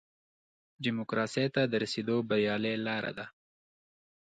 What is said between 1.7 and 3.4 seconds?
د رسېدو بریالۍ لاره ده.